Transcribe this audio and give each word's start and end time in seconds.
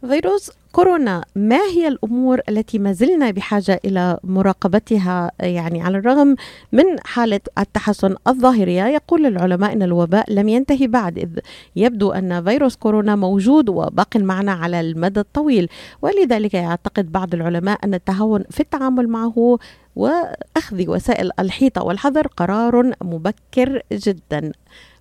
فيروس 0.00 0.50
كورونا 0.72 1.24
ما 1.36 1.60
هي 1.60 1.88
الأمور 1.88 2.40
التي 2.48 2.78
ما 2.78 2.92
زلنا 2.92 3.30
بحاجة 3.30 3.80
إلى 3.84 4.18
مراقبتها؟ 4.24 5.30
يعني 5.40 5.82
على 5.82 5.98
الرغم 5.98 6.36
من 6.72 6.84
حالة 7.04 7.40
التحسن 7.58 8.16
الظاهريه 8.28 8.86
يقول 8.86 9.26
العلماء 9.26 9.72
إن 9.72 9.82
الوباء 9.82 10.32
لم 10.32 10.48
ينتهي 10.48 10.86
بعد 10.86 11.18
إذ 11.18 11.38
يبدو 11.76 12.12
أن 12.12 12.44
فيروس 12.44 12.76
كورونا 12.76 13.16
موجود 13.16 13.68
وباق 13.68 14.16
معنا 14.16 14.52
على 14.52 14.80
المدى 14.80 15.20
الطويل. 15.20 15.68
ولذلك 16.02 16.54
يعتقد 16.54 17.12
بعض 17.12 17.34
العلماء 17.34 17.78
أن 17.84 17.94
التهاون 17.94 18.44
في 18.50 18.60
التعامل 18.60 19.08
معه 19.08 19.58
وأخذ 19.96 20.88
وسائل 20.88 21.30
الحيطة 21.38 21.82
والحذر 21.82 22.26
قرار 22.26 22.92
مبكر 23.02 23.82
جدا. 23.92 24.52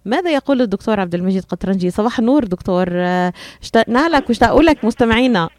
ماذا 0.06 0.32
يقول 0.32 0.62
الدكتور 0.62 1.00
عبد 1.00 1.16
المجيد 1.16 1.44
قطرنجي؟ 1.46 1.92
صباح 1.92 2.20
النور 2.20 2.44
دكتور. 2.44 2.88
اشتقنا 3.62 4.10
لك 4.10 4.30
واشتاقوا 4.30 4.62
لك 4.62 4.86
مستمعينا. 4.86 5.50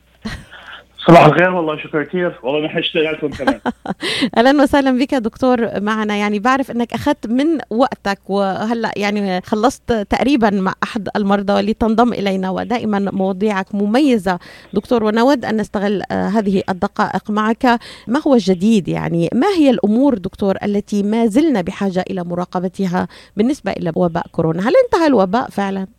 صباح 1.09 1.25
الخير 1.27 1.51
والله 1.51 1.77
شكرا 1.77 2.05
كثير. 2.05 2.41
والله 2.43 2.67
نحن 2.67 2.79
اشتغلتكم 2.79 3.29
كمان. 3.29 3.61
أهلا 4.37 4.63
وسهلا 4.63 4.99
بك 4.99 5.15
دكتور 5.15 5.81
معنا. 5.81 6.17
يعني 6.17 6.39
بعرف 6.39 6.71
إنك 6.71 6.93
أخذت 6.93 7.27
من 7.27 7.59
وقتك 7.71 8.19
وهلأ 8.31 8.93
يعني 8.97 9.41
خلصت 9.41 9.93
تقريبا 9.93 10.51
مع 10.51 10.75
أحد 10.83 11.09
المرضى 11.17 11.63
لتنضم 11.63 12.13
إلينا 12.13 12.51
ودائما 12.51 12.99
مواضيعك 12.99 13.75
مميزة. 13.75 14.39
دكتور 14.73 15.05
ونود 15.05 15.45
أن 15.45 15.57
نستغل 15.57 16.03
هذه 16.11 16.63
الدقائق 16.69 17.31
معك. 17.31 17.79
ما 18.07 18.21
هو 18.27 18.35
الجديد؟ 18.35 18.89
يعني 18.89 19.31
ما 19.35 19.49
هي 19.49 19.71
الأمور 19.71 20.19
دكتور 20.19 20.57
التي 20.63 21.03
ما 21.03 21.27
زلنا 21.27 21.61
بحاجة 21.61 22.05
إلى 22.11 22.25
مراقبتها 22.25 23.09
بالنسبة 23.37 23.73
إلى 23.73 23.93
وباء 23.95 24.27
كورونا؟ 24.33 24.69
هل 24.69 24.73
انتهى 24.85 25.07
الوباء 25.07 25.51
فعلا؟ 25.51 25.96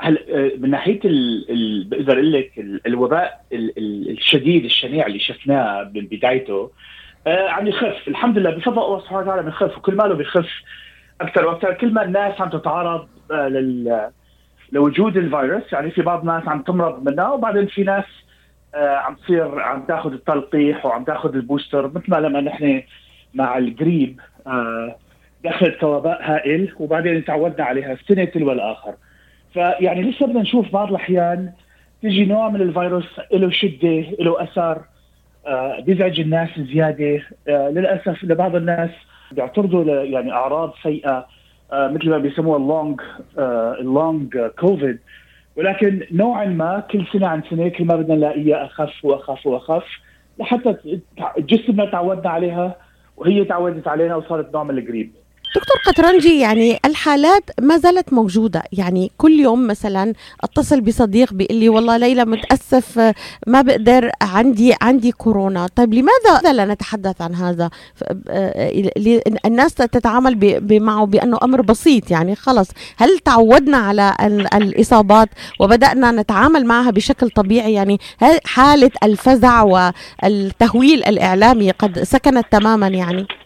هل 0.00 0.18
من 0.58 0.70
ناحية 0.70 1.00
بقدر 1.84 2.12
أقول 2.12 2.32
لك 2.32 2.52
الوباء 2.86 3.44
الشديد 3.52 4.64
الشنيع 4.64 5.06
اللي 5.06 5.18
شفناه 5.18 5.90
من 5.94 6.06
بدايته 6.06 6.70
عم 7.26 7.66
يخف. 7.66 8.08
الحمد 8.08 8.38
لله 8.38 8.50
بفضل 8.50 8.82
الله 8.82 9.00
سبحانه 9.00 9.20
وتعالى 9.20 9.42
بيخف 9.42 9.78
وكل 9.78 9.94
ماله 9.94 10.14
بيخف 10.14 10.50
أكثر 11.20 11.46
وأكثر. 11.46 11.74
كل 11.74 11.92
ما 11.92 12.04
الناس 12.04 12.40
عم 12.40 12.48
تتعرض 12.48 13.08
لل 13.30 14.10
لوجود 14.72 15.16
الفيروس 15.16 15.72
يعني 15.72 15.90
في 15.90 16.02
بعض 16.02 16.20
الناس 16.20 16.48
عم 16.48 16.62
تمرض 16.62 17.08
منه 17.08 17.32
وبعدين 17.32 17.66
في 17.66 17.82
ناس 17.82 18.04
عم 18.74 19.14
تصير 19.14 19.60
عم 19.60 19.82
تاخذ 19.82 20.12
التلقيح 20.12 20.86
وعم 20.86 21.04
تاخذ 21.04 21.34
البوستر 21.34 21.88
مثل 21.88 22.04
ما 22.08 22.16
لما 22.16 22.40
نحن 22.40 22.82
مع 23.34 23.58
الجريب 23.58 24.20
دخلت 25.44 25.80
كوباء 25.80 26.18
هائل 26.22 26.74
وبعدين 26.78 27.24
تعودنا 27.24 27.64
عليها 27.64 27.96
سنه 28.08 28.24
تلو 28.24 28.52
الآخر. 28.52 28.94
فيعني 29.52 30.02
لسه 30.02 30.26
بدنا 30.26 30.40
نشوف 30.40 30.72
بعض 30.72 30.88
الأحيان 30.88 31.52
تيجي 32.02 32.24
نوع 32.24 32.48
من 32.48 32.60
الفيروس 32.60 33.20
له 33.32 33.50
شدة 33.50 34.04
له 34.20 34.42
أثر 34.42 34.78
آه 35.46 35.80
بيزعج 35.80 36.20
الناس 36.20 36.48
زيادة. 36.60 37.22
آه 37.48 37.68
للأسف 37.68 38.24
لبعض 38.24 38.56
الناس 38.56 38.90
بيتعرضوا 39.32 39.84
يعني 40.02 40.32
أعراض 40.32 40.72
سيئة 40.82 41.26
آه 41.72 41.88
مثل 41.88 42.10
ما 42.10 42.18
بيسموها 42.18 42.56
ال 42.58 42.66
long 42.66 43.00
ال 43.80 43.92
long 43.92 44.38
COVID 44.58 44.98
ولكن 45.56 46.06
نوعا 46.12 46.44
ما 46.44 46.80
كل 46.90 47.06
سنة 47.12 47.26
عن 47.26 47.42
سنة 47.50 47.68
كل 47.68 47.84
ما 47.84 47.96
بدنا 47.96 48.14
نلاقيها 48.14 48.64
أخف 48.64 49.04
وأخف 49.04 49.46
وأخف 49.46 49.84
لحتى 50.38 50.76
جسمنا 51.38 51.84
تعودنا 51.84 52.30
عليها 52.30 52.76
وهي 53.16 53.44
تعودت 53.44 53.88
علينا 53.88 54.16
وصارت 54.16 54.54
نوع 54.54 54.62
من 54.62 54.78
القريب. 54.78 55.10
دكتور 55.56 55.76
قطرنجي 55.86 56.40
يعني 56.40 56.80
الحالات 56.84 57.50
ما 57.60 57.78
زالت 57.78 58.12
موجودة. 58.12 58.62
يعني 58.72 59.10
كل 59.18 59.40
يوم 59.40 59.66
مثلا 59.66 60.12
أتصل 60.44 60.80
بصديق 60.80 61.32
بيقول 61.32 61.56
لي 61.56 61.68
والله 61.68 61.96
ليلى 61.96 62.24
متأسف 62.24 63.12
ما 63.46 63.62
بقدر 63.62 64.10
عندي 64.22 64.74
عندي 64.82 65.12
كورونا. 65.12 65.66
طيب 65.76 65.94
لماذا 65.94 66.52
لا 66.52 66.64
نتحدث 66.64 67.22
عن 67.22 67.34
هذا؟ 67.34 67.70
الناس 69.46 69.74
تتعامل 69.74 70.60
معه 70.80 71.06
بأنه 71.06 71.38
أمر 71.42 71.62
بسيط. 71.62 72.10
يعني 72.10 72.34
خلص 72.34 72.68
هل 72.96 73.18
تعودنا 73.18 73.76
على 73.76 74.16
الإصابات 74.54 75.28
وبدأنا 75.60 76.10
نتعامل 76.10 76.66
معها 76.66 76.90
بشكل 76.90 77.30
طبيعي؟ 77.30 77.72
يعني 77.72 78.00
حالة 78.44 78.90
الفزع 79.02 79.62
والتهويل 79.62 81.04
الإعلامي 81.04 81.70
قد 81.70 82.02
سكنت 82.02 82.46
تماما 82.50 82.88
يعني؟ 82.88 83.20
آه 83.20 83.39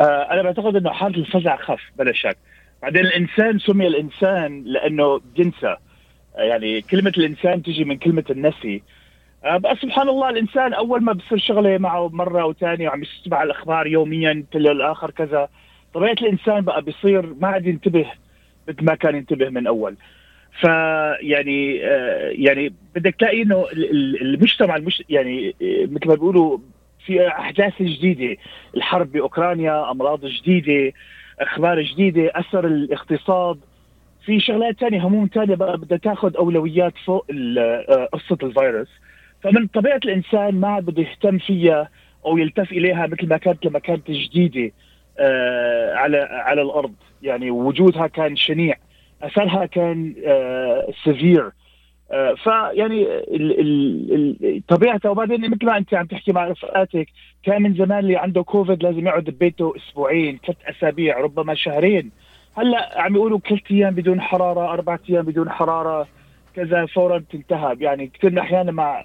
أنا 0.00 0.42
بعتقد 0.42 0.76
إنه 0.76 0.90
حالة 0.90 1.16
الفزع 1.18 1.56
خف 1.56 1.80
بلا 1.98 2.12
شك. 2.12 2.36
بعدين 2.82 3.00
الإنسان 3.06 3.58
سمي 3.58 3.86
الإنسان 3.86 4.62
لأنه 4.66 5.20
بينسى 5.36 5.76
آه 6.36 6.42
يعني 6.42 6.80
كلمة 6.80 7.12
الإنسان 7.18 7.62
تجي 7.62 7.84
من 7.84 7.96
كلمة 7.96 8.24
النسي. 8.30 8.82
آه 9.44 9.56
بس 9.56 9.78
سبحان 9.78 10.08
الله 10.08 10.28
الإنسان 10.30 10.72
أول 10.74 11.02
ما 11.02 11.12
بصير 11.12 11.38
شغلة 11.38 11.78
معه 11.78 12.08
مرة 12.08 12.44
وثانية 12.46 12.88
وعم 12.88 13.02
يسمع 13.02 13.42
الأخبار 13.42 13.86
يوميا 13.86 14.44
تل 14.52 14.66
الآخر 14.70 15.10
كذا 15.10 15.48
طبيعة 15.94 16.12
الإنسان 16.22 16.60
بقى 16.60 16.82
بيصير 16.82 17.34
ما 17.40 17.48
عاد 17.48 17.66
ينتبه 17.66 18.06
مثل 18.68 18.84
ما 18.84 18.94
كان 18.94 19.16
ينتبه 19.16 19.48
من 19.48 19.66
أول. 19.66 19.96
فيعني 20.60 21.84
آه 21.86 22.28
يعني 22.32 22.72
بدك 22.94 23.14
تلاقي 23.14 23.42
إنه 23.42 23.66
المجتمع 24.22 24.76
المش 24.76 25.02
يعني 25.08 25.54
مثل 25.62 26.08
ما 26.08 26.14
بيقولوا 26.14 26.58
في 27.06 27.28
أحداث 27.28 27.82
جديدة. 27.82 28.36
الحرب 28.76 29.12
بأوكرانيا 29.12 29.90
أمراض 29.90 30.26
جديدة 30.26 30.92
أخبار 31.40 31.82
جديدة 31.82 32.32
أثر 32.34 32.66
الاقتصاد. 32.66 33.58
في 34.24 34.40
شغلات 34.40 34.80
ثانية 34.80 35.06
هموم 35.06 35.28
ثانية 35.34 35.54
بدها 35.54 35.98
تاخذ 35.98 36.36
أولويات 36.36 36.92
فوق 37.04 37.26
قصة 38.12 38.38
الفيروس. 38.42 38.88
فمن 39.42 39.66
طبيعة 39.66 40.00
الإنسان 40.04 40.60
ما 40.60 40.68
عاد 40.68 40.84
بده 40.84 41.02
يهتم 41.02 41.38
فيها 41.38 41.88
أو 42.26 42.38
يلتف 42.38 42.72
إليها 42.72 43.06
مثل 43.06 43.28
ما 43.28 43.36
كانت 43.36 43.66
لما 43.66 43.78
كانت 43.78 44.10
جديدة 44.10 44.72
على 45.94 46.18
على 46.30 46.62
الأرض. 46.62 46.94
يعني 47.22 47.50
وجودها 47.50 48.06
كان 48.06 48.36
شنيع. 48.36 48.74
أثرها 49.22 49.66
كان 49.66 50.14
severe 51.04 51.44
آه 51.46 51.52
فيعني 52.44 53.06
طبيعتها 54.68 55.08
وبعدين 55.08 55.50
مثل 55.50 55.66
ما 55.66 55.76
انت 55.76 55.94
عم 55.94 56.06
تحكي 56.06 56.32
مع 56.32 56.48
رفقاتك 56.48 57.08
كان 57.42 57.62
من 57.62 57.74
زمان 57.74 57.98
اللي 57.98 58.16
عنده 58.16 58.42
كوفيد 58.42 58.82
لازم 58.82 59.06
يقعد 59.06 59.24
ببيته 59.24 59.74
أسبوعين 59.76 60.38
ثلاث 60.46 60.56
أسابيع 60.64 61.20
ربما 61.20 61.54
شهرين. 61.54 62.10
هلأ 62.56 63.02
عم 63.02 63.14
يقولوا 63.14 63.38
ثلاث 63.48 63.60
أيام 63.70 63.94
بدون 63.94 64.20
حرارة 64.20 64.72
أربع 64.72 64.98
أيام 65.10 65.24
بدون 65.24 65.50
حرارة 65.50 66.06
كذا 66.54 66.86
فورا 66.86 67.18
تنتهى 67.32 67.76
يعني 67.80 68.06
كثير 68.06 68.30
من 68.30 68.38
الأحيان 68.38 68.66
لما 68.66 69.04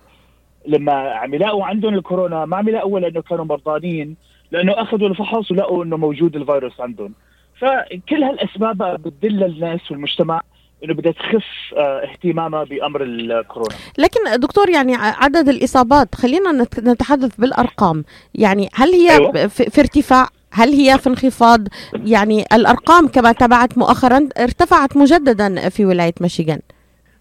لما 0.67 0.93
عم 0.93 1.33
يلاقوا 1.33 1.65
عندهم 1.65 1.93
الكورونا 1.93 2.45
ما 2.45 2.57
عم 2.57 2.69
يلاقوا 2.69 2.99
لأنه 2.99 3.21
كانوا 3.21 3.45
مرضانين 3.45 4.15
لأنه 4.51 4.81
أخذوا 4.81 5.09
الفحص 5.09 5.51
ولقوا 5.51 5.83
إنه 5.83 5.97
موجود 5.97 6.35
الفيروس 6.35 6.81
عندهم. 6.81 7.13
فكل 7.59 8.23
هالأسباب 8.23 9.01
بتدل 9.01 9.43
الناس 9.43 9.91
والمجتمع 9.91 10.41
إنه 10.83 10.93
بدها 10.93 11.11
تخف 11.11 11.73
اهتمامها 11.77 12.63
بأمر 12.63 13.03
الكورونا. 13.03 13.75
لكن 13.97 14.19
دكتور 14.39 14.69
يعني 14.69 14.95
عدد 14.95 15.49
الإصابات 15.49 16.15
خلينا 16.15 16.51
نتحدث 16.79 17.35
بالأرقام. 17.35 18.03
يعني 18.35 18.69
هل 18.73 18.89
هي 18.89 19.11
أيوة. 19.11 19.47
في 19.47 19.81
ارتفاع؟ 19.81 20.27
هل 20.51 20.69
هي 20.69 20.97
في 20.97 21.09
انخفاض؟ 21.09 21.67
يعني 21.93 22.43
الأرقام 22.53 23.07
كما 23.07 23.31
تبعت 23.31 23.77
مؤخرا 23.77 24.29
ارتفعت 24.37 24.97
مجددا 24.97 25.69
في 25.69 25.85
ولاية 25.85 26.13
ميشيغان. 26.21 26.59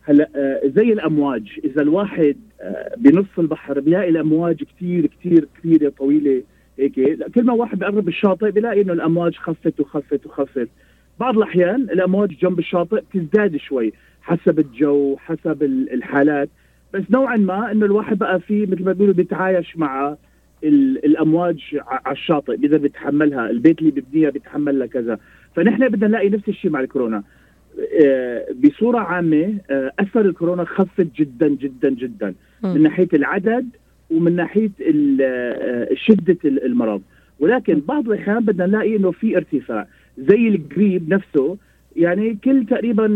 هلا 0.03 0.28
زي 0.65 0.93
الأمواج. 0.93 1.43
إذا 1.65 1.82
الواحد 1.82 2.37
بنص 2.97 3.26
البحر 3.38 3.81
بيلاقي 3.81 4.09
الأمواج 4.09 4.56
كثير 4.76 5.06
كثير 5.06 5.49
كثيره 5.59 5.93
طويلة 5.99 6.43
هيك. 6.78 6.94
كل 7.34 7.44
ما 7.44 7.53
واحد 7.53 7.78
بيقرب 7.78 8.09
الشاطئ 8.09 8.50
بيلاقي 8.50 8.82
إنه 8.82 8.93
الأمواج 8.93 9.34
خفت 9.34 9.81
وخفت 9.81 10.26
وخفت. 10.26 10.69
بعض 11.20 11.36
الأحيان 11.36 11.82
الأمواج 11.82 12.31
جنب 12.42 12.58
الشاطئ 12.58 13.03
تزداد 13.14 13.56
شوي 13.56 13.92
حسب 14.22 14.58
الجو 14.58 15.16
حسب 15.16 15.62
الحالات. 15.92 16.48
بس 16.94 17.02
نوعا 17.11 17.37
ما 17.37 17.72
إنه 17.72 17.87
الواحد 17.87 18.19
بقى 18.19 18.40
في 18.40 18.67
مثل 18.67 18.84
ما 18.84 18.93
بيقولوا 18.93 19.14
بيتعايش 19.14 19.76
مع 19.76 20.17
الأمواج 21.05 21.78
على 21.87 22.12
الشاطئ 22.12 22.56
بيقدر 22.56 22.78
بيتحملها 22.78 23.50
البيت 23.50 23.78
اللي 23.78 23.90
ببنيها 23.90 24.31
بيتحملها 24.31 24.87
كذا. 24.87 25.19
فنحن 25.56 25.88
بدنا 25.88 26.08
نلاقي 26.08 26.28
نفس 26.28 26.49
الشيء 26.49 26.70
مع 26.70 26.81
الكورونا. 26.81 27.22
بصورة 28.64 28.99
عامة 28.99 29.55
أثر 29.99 30.20
الكورونا 30.20 30.64
خفت 30.64 31.06
جدا 31.17 31.49
جدا 31.49 31.90
جدا. 31.90 32.34
من 32.62 32.82
ناحية 32.82 33.08
العدد 33.14 33.69
ومن 34.11 34.37
ناحية 34.37 34.70
شدة 35.94 36.38
المرض. 36.44 37.02
ولكن 37.40 37.81
بعض 37.88 38.11
الأحيان 38.11 38.44
بدنا 38.44 38.67
نلاقي 38.67 38.96
إنه 38.96 39.11
في 39.11 39.37
ارتفاع. 39.37 39.87
زي 40.28 40.49
الجريب 40.49 41.08
نفسه. 41.08 41.56
يعني 41.96 42.38
كل 42.44 42.67
تقريبا 42.67 43.06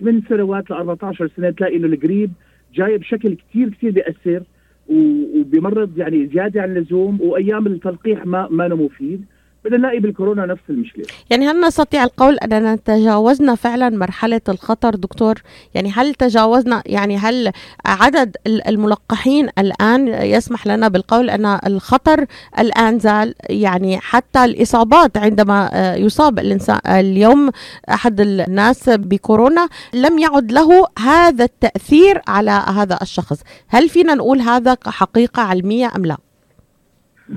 من 0.00 0.22
سنوات 0.28 0.70
ل 0.70 0.72
14 0.72 1.30
سنة 1.36 1.50
تلاقي 1.50 1.76
إنه 1.76 1.86
الجريب 1.86 2.30
جاي 2.74 2.98
بشكل 2.98 3.34
كثير 3.34 3.68
كثير 3.68 3.90
بيأثر 3.90 4.42
وبيمرض 4.88 5.98
يعني 5.98 6.26
زيادة 6.26 6.62
عن 6.62 6.76
اللزوم 6.76 7.20
وأيام 7.20 7.66
التلقيح 7.66 8.26
ما 8.26 8.48
ما 8.50 8.68
مفيد 8.68 9.24
بدنا 9.64 9.76
نلاقي 9.76 9.98
بالكورونا 9.98 10.46
نفس 10.46 10.62
المشكلة. 10.70 11.04
يعني 11.30 11.48
هل 11.48 11.60
نستطيع 11.60 12.04
القول 12.04 12.38
أننا 12.38 12.76
تجاوزنا 12.76 13.54
فعلا 13.54 13.90
مرحلة 13.90 14.40
الخطر 14.48 14.94
دكتور؟ 14.94 15.42
يعني 15.74 15.90
هل 15.90 16.14
تجاوزنا 16.14 16.82
يعني 16.86 17.16
هل 17.16 17.52
عدد 17.86 18.36
الملقحين 18.46 19.48
الآن 19.58 20.08
يسمح 20.08 20.66
لنا 20.66 20.88
بالقول 20.88 21.30
أن 21.30 21.58
الخطر 21.66 22.26
الآن 22.58 22.98
زال؟ 22.98 23.34
يعني 23.50 23.98
حتى 24.00 24.44
الإصابات 24.44 25.16
عندما 25.16 25.70
يصاب 25.98 26.38
الإنسان 26.38 26.80
اليوم 26.86 27.50
أحد 27.90 28.20
الناس 28.20 28.88
بكورونا 28.88 29.68
لم 29.94 30.18
يعد 30.18 30.52
له 30.52 30.86
هذا 30.98 31.44
التأثير 31.44 32.22
على 32.28 32.50
هذا 32.50 32.98
الشخص. 33.02 33.40
هل 33.68 33.88
فينا 33.88 34.14
نقول 34.14 34.40
هذا 34.40 34.76
حقيقة 34.86 35.42
علمية 35.42 35.92
أم 35.96 36.06
لا؟ 36.06 36.16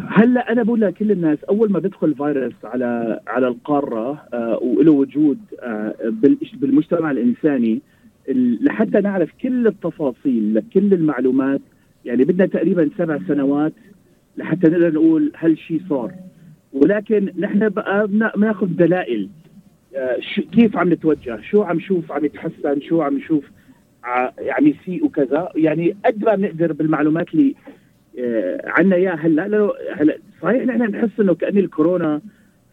هلا 0.09 0.51
أنا 0.51 0.63
بقول 0.63 0.81
لكل 0.81 1.11
الناس 1.11 1.43
أول 1.43 1.71
ما 1.71 1.79
بيدخل 1.79 2.15
فيروس 2.15 2.53
على 2.63 3.19
على 3.27 3.47
القارة 3.47 4.23
آه 4.33 4.59
وله 4.63 4.91
وجود 4.91 5.37
آه 5.61 5.95
بالمجتمع 6.53 7.11
الإنساني 7.11 7.81
لحتى 8.61 8.99
نعرف 9.01 9.29
كل 9.41 9.67
التفاصيل 9.67 10.63
كل 10.73 10.93
المعلومات 10.93 11.61
يعني 12.05 12.23
بدنا 12.23 12.45
تقريبا 12.45 12.89
سبع 12.97 13.19
سنوات 13.27 13.73
لحتى 14.37 14.69
نقدر 14.69 14.93
نقول 14.93 15.31
هل 15.35 15.57
شيء 15.57 15.81
صار. 15.89 16.11
ولكن 16.73 17.33
نحن 17.39 17.69
بقى 17.69 18.07
بناخذ 18.07 18.67
دلائل 18.67 19.29
آه 19.95 20.17
كيف 20.51 20.77
عم 20.77 20.93
نتوجه 20.93 21.39
شو 21.41 21.63
عم 21.63 21.77
نشوف 21.77 22.11
عم 22.11 22.25
يتحسن 22.25 22.81
شو 22.81 23.01
عم 23.01 23.17
نشوف 23.17 23.43
عم 24.49 24.67
يسيء 24.67 25.05
وكذا. 25.05 25.49
يعني 25.55 25.95
قد 26.05 26.25
ما 26.25 26.35
بنقدر 26.35 26.73
بالمعلومات 26.73 27.33
اللي 27.33 27.55
آه، 27.67 27.75
عنا 28.65 28.95
اياه 28.95 29.15
هلا 29.15 29.47
لأنه 29.47 29.71
هلا 29.95 30.17
صحيح 30.41 30.63
نحن 30.63 30.87
بنحس 30.87 31.19
إنه 31.19 31.35
كأن 31.35 31.57
الكورونا 31.57 32.21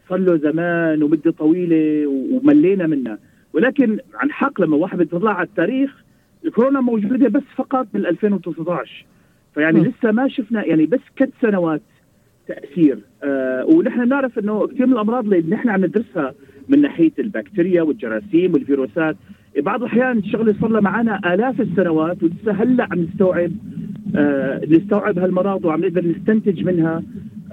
صار 0.09 0.19
له 0.19 0.37
زمان 0.37 1.03
ومدة 1.03 1.31
طويلة 1.31 2.07
وملينا 2.07 2.87
منها. 2.87 3.17
ولكن 3.53 3.99
عن 4.13 4.31
حق 4.31 4.61
لما 4.61 4.77
واحد 4.77 4.97
بيطلع 4.97 5.33
على 5.33 5.47
التاريخ 5.47 6.03
الكورونا 6.45 6.81
موجودة 6.81 7.27
بس 7.29 7.43
فقط 7.55 7.87
من 7.93 8.05
2019 8.05 9.05
فيعني 9.53 9.79
م. 9.79 9.83
لسه 9.83 10.11
ما 10.11 10.27
شفنا 10.27 10.65
يعني 10.65 10.85
بس 10.85 10.99
كت 11.15 11.29
سنوات 11.41 11.81
تأثير. 12.47 12.99
آه 13.23 13.65
ونحن 13.65 14.05
بنعرف 14.05 14.39
إنه 14.39 14.67
كثير 14.67 14.85
من 14.85 14.93
الأمراض 14.93 15.23
اللي 15.33 15.55
نحن 15.55 15.69
عم 15.69 15.85
ندرسها 15.85 16.33
من 16.69 16.81
ناحية 16.81 17.11
البكتيريا 17.19 17.81
والجراثيم 17.81 18.53
والفيروسات 18.53 19.15
بعض 19.61 19.83
الأحيان 19.83 20.17
الشغله 20.17 20.55
صار 20.61 20.69
لها 20.69 20.81
معنا 20.81 21.33
آلاف 21.33 21.61
السنوات 21.61 22.23
ولسه 22.23 22.51
هلأ 22.51 22.87
عم 22.91 22.99
نستوعب 22.99 23.51
آه 24.15 24.61
نستوعب 24.67 25.19
هالمرض 25.19 25.65
وعم 25.65 25.81
نقدر 25.81 26.05
نستنتج 26.07 26.63
منها 26.63 27.03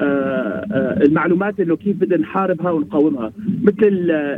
آه 0.01 0.03
آه 0.03 1.03
المعلومات 1.03 1.61
إنه 1.61 1.77
كيف 1.77 1.97
بدنا 1.97 2.17
نحاربها 2.17 2.71
ونقاومها. 2.71 3.33
مثل 3.63 3.89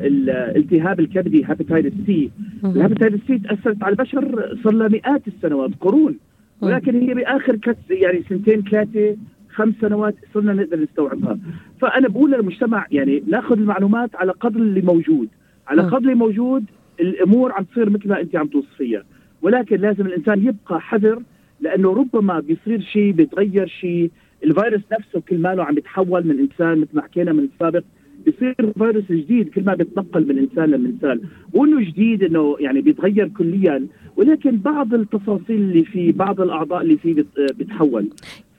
الالتهاب 0.05 1.01
الكبدي 1.01 1.45
hepatitis 1.45 1.97
C. 2.07 2.31
ال 2.65 2.71
hepatitis 2.71 3.27
C 3.27 3.39
تأثرت 3.39 3.83
على 3.83 3.93
البشر 3.93 4.57
صار 4.65 4.73
لها 4.73 4.89
مئات 4.89 5.29
السنوات 5.29 5.71
قرون. 5.81 6.19
ولكن 6.61 7.01
هي 7.01 7.15
بآخر 7.15 7.57
كت 7.57 7.79
يعني 7.91 8.23
سنتين 8.29 8.63
ثلاثة 8.63 9.17
خمس 9.55 9.75
سنوات 9.81 10.15
صرنا 10.35 10.53
نقدر 10.53 10.81
نستوعبها. 10.81 11.39
فأنا 11.81 12.09
بقول 12.09 12.31
للمجتمع 12.33 12.87
يعني 12.91 13.23
ناخذ 13.29 13.59
المعلومات 13.59 14.17
على 14.17 14.33
قدر 14.33 14.61
اللي 14.61 14.81
موجود. 14.81 15.29
على 15.69 15.83
قدر 15.83 15.99
اللي 15.99 16.15
موجود 16.15 16.65
الأمور 17.03 17.53
عم 17.53 17.65
تصير 17.65 17.91
مثل 17.91 18.09
ما 18.09 18.21
أنت 18.21 18.37
عم 18.37 18.47
توصفيها. 18.47 19.05
ولكن 19.43 19.77
لازم 19.77 20.07
الإنسان 20.07 20.39
يبقى 20.47 20.81
حذر 20.81 21.23
لأنه 21.61 21.93
ربما 21.93 22.41
بيصير 22.41 22.81
شيء 22.81 23.13
بيتغير 23.13 23.67
شيء. 23.67 24.11
الفيروس 24.45 24.81
نفسه 24.93 25.21
كل 25.29 25.39
ماله 25.39 25.65
عم 25.65 25.79
يتحول 25.79 26.27
من 26.27 26.39
إنسان 26.39 26.79
مثل 26.79 26.91
ما 26.97 27.03
حكينا 27.03 27.33
من 27.33 27.45
السابق 27.55 27.83
بيصير 28.25 28.55
فيروس 28.79 29.05
جديد 29.13 29.49
كل 29.49 29.65
ما 29.65 29.75
بيتنقل 29.75 30.27
من 30.29 30.39
إنسان 30.39 30.71
لانسان 30.71 31.21
مو 31.55 31.65
انه 31.65 31.81
جديد 31.91 32.23
إنه 32.25 32.57
يعني 32.61 32.81
بيتغير 32.81 33.29
كليا. 33.29 33.87
ولكن 34.17 34.57
بعض 34.57 34.95
التفاصيل 34.95 35.57
اللي 35.57 35.85
فيه 35.85 36.13
بعض 36.13 36.41
الأعضاء 36.41 36.83
اللي 36.83 36.97
فيه 36.97 37.15
بتتحول 37.39 38.09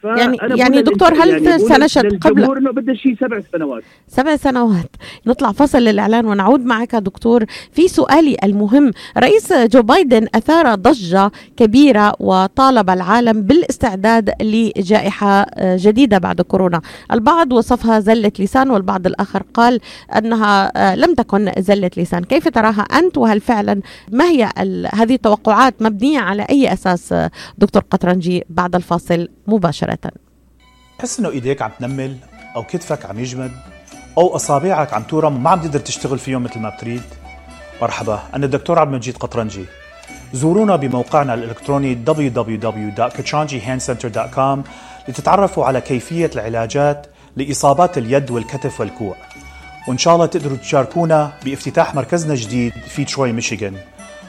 يعني 0.03 0.38
يعني 0.41 0.81
دكتور 0.81 1.13
هل 1.13 1.29
يعني 1.29 1.59
سنشهد 1.59 2.19
قبل 2.23 2.57
إنه 2.57 2.71
بده 2.71 2.94
شيء 2.94 3.15
سبع 3.19 3.41
سنوات. 3.51 3.83
سبع 4.07 4.35
سنوات. 4.35 4.95
نطلع 5.27 5.51
فصل 5.51 5.77
للاعلان 5.77 6.25
ونعود 6.25 6.65
معك 6.65 6.95
دكتور. 6.95 7.45
في 7.71 7.88
سؤالي 7.88 8.38
المهم 8.44 8.91
رئيس 9.17 9.53
جو 9.53 9.81
بايدن 9.81 10.27
أثار 10.35 10.75
ضجة 10.75 11.31
كبيرة 11.57 12.13
وطالب 12.19 12.89
العالم 12.89 13.41
بالاستعداد 13.41 14.31
لجائحة 14.41 15.45
جديدة 15.59 16.17
بعد 16.17 16.41
كورونا. 16.41 16.81
البعض 17.11 17.53
وصفها 17.53 18.00
زلة 18.00 18.31
لسان 18.39 18.69
والبعض 18.69 19.07
الآخر 19.07 19.44
قال 19.53 19.79
أنها 20.17 20.71
لم 20.95 21.13
تكن 21.13 21.51
زلة 21.57 21.91
لسان. 21.97 22.23
كيف 22.23 22.47
تراها 22.47 22.81
أنت؟ 22.81 23.17
وهل 23.17 23.41
فعلا 23.41 23.81
ما 24.11 24.25
هي 24.25 24.50
هذه 24.94 25.13
التوقعات 25.13 25.81
مبنية 25.81 26.19
على 26.19 26.44
أي 26.50 26.73
أساس 26.73 27.13
دكتور 27.57 27.83
قطرنجي 27.91 28.44
بعد 28.50 28.75
الفاصل 28.75 29.27
مباشرة؟ 29.47 29.93
تحس 31.00 31.19
إنه 31.19 31.30
إيديك 31.30 31.62
عم 31.62 31.72
تنمل 31.80 32.18
أو 32.56 32.63
كتفك 32.63 33.06
عم 33.06 33.19
يجمد 33.19 33.51
أو 34.18 34.36
أصابعك 34.36 34.94
عم 34.94 35.04
تورم 35.04 35.36
وما 35.36 35.50
عم 35.50 35.62
تقدر 35.62 35.80
تشتغل 35.80 36.19
فيهم 36.19 36.44
مثل 36.44 36.60
ما 36.60 36.69
بتريد. 36.69 37.01
مرحبا 37.81 38.19
أنا 38.34 38.45
الدكتور 38.45 38.80
عبد 38.80 38.92
المجيد 38.92 39.18
قطرنجي. 39.18 39.66
زورونا 40.34 40.75
بموقعنا 40.75 41.34
الإلكتروني 41.34 41.98
www.kachanjihandcenter.com 42.07 44.60
لتتعرفوا 45.07 45.66
على 45.66 45.81
كيفية 45.81 46.31
العلاجات 46.36 47.07
لإصابات 47.36 47.98
اليد 47.98 48.31
والكتف 48.31 48.80
والكوع. 48.80 49.16
وإن 49.88 49.98
شاء 49.98 50.16
الله 50.16 50.25
تقدروا 50.25 50.57
تشاركونا 50.57 51.34
بافتتاح 51.46 51.96
مركزنا 51.96 52.34
الجديد 52.34 52.74
في 52.74 53.06
تروي 53.06 53.31
ميشيغان. 53.31 53.75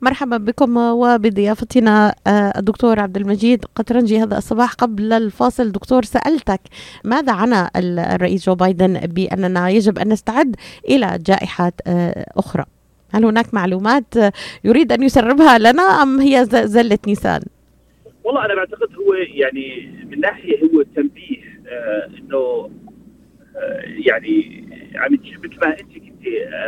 مرحبا 0.00 0.36
بكم 0.36 0.76
وبضيافتنا 0.76 2.14
آه، 2.26 2.52
الدكتور 2.58 3.00
عبد 3.00 3.16
المجيد. 3.16 3.64
قطرنجي 3.74 4.22
هذا 4.22 4.38
الصباح 4.38 4.72
قبل 4.72 5.12
الفاصل. 5.12 5.72
دكتور 5.72 6.02
سألتك 6.04 6.60
ماذا 7.04 7.32
عنى 7.32 7.70
الرئيس 7.76 8.46
جو 8.46 8.54
بايدن 8.54 8.98
بأننا 8.98 9.68
يجب 9.68 9.98
أن 9.98 10.08
نستعد 10.08 10.56
إلى 10.88 11.18
جائحات 11.26 11.74
آه، 11.86 12.26
أخرى؟ 12.36 12.64
هل 13.14 13.24
هناك 13.24 13.54
معلومات 13.54 14.14
يريد 14.64 14.92
أن 14.92 15.02
يسربها 15.02 15.58
لنا 15.58 15.82
أم 15.82 16.20
هي 16.20 16.44
زلة 16.44 16.98
نيسان؟ 17.06 17.42
والله 18.24 18.44
أنا 18.44 18.54
بعتقد 18.54 18.94
هو 18.94 19.14
يعني 19.14 19.92
من 20.10 20.20
ناحية 20.20 20.58
هو 20.64 20.82
تنبيه 20.82 21.36
آه 21.68 22.10
أنه 22.18 22.70
يعني 24.06 24.64
عم 24.94 25.12
مثل 25.12 25.60
ما 25.60 25.68
أنت 25.80 25.96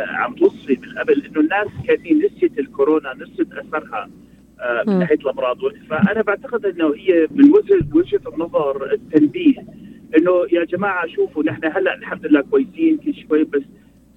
عم 0.09 0.35
توصفي 0.35 0.77
من 0.83 0.97
قبل 0.99 1.25
إنه 1.25 1.39
الناس 1.41 1.67
كانين 1.87 2.17
نسيت 2.25 2.59
الكورونا 2.59 3.13
نسيت 3.13 3.53
أثرها 3.53 4.09
آه، 4.59 4.83
من 4.87 4.99
ناحية 4.99 5.15
الأمراض. 5.15 5.57
فأنا 5.89 6.21
بعتقد 6.21 6.65
إنه 6.65 6.93
هي 6.95 7.27
من 7.31 7.49
وجهه 7.51 7.79
وجهة 7.93 8.21
النظر 8.33 8.91
التنبيه 8.93 9.53
إنه 10.17 10.31
يا 10.51 10.63
جماعة 10.65 11.07
شوفوا 11.07 11.43
نحن 11.43 11.65
هلأ 11.65 11.95
الحمد 11.95 12.25
لله 12.25 12.41
كويسين 12.41 12.97
كل 12.97 13.13
كويس 13.29 13.47
بس 13.47 13.61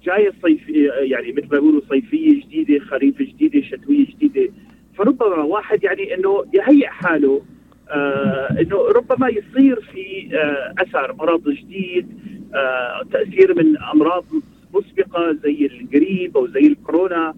جاية 0.03 0.29
الصيف 0.29 0.69
يعني 1.09 1.31
مثل 1.31 1.43
ما 1.43 1.49
بيقولوا 1.59 1.81
صيفية 1.89 2.41
جديدة 2.41 2.85
خريف 2.85 3.21
جديدة 3.21 3.61
شتوية 3.61 4.05
جديدة. 4.05 4.53
فربما 4.97 5.35
واحد 5.43 5.83
يعني 5.83 6.15
إنه 6.15 6.45
يهيئ 6.53 6.87
حاله 6.87 7.41
آه 7.89 8.55
إنه 8.59 8.77
ربما 8.95 9.29
يصير 9.29 9.81
في 9.81 10.29
آه 10.37 10.73
أثر 10.83 11.13
مرض 11.13 11.49
جديد 11.49 12.07
آه 12.55 13.03
تأثير 13.11 13.55
من 13.57 13.77
أمراض 13.77 14.25
مسبقه 14.73 15.33
زي 15.43 15.65
القريب 15.65 16.37
أو 16.37 16.47
زي 16.47 16.67
الكورونا 16.67 17.33